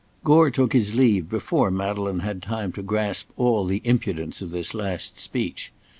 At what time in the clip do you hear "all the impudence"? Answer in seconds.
3.37-4.41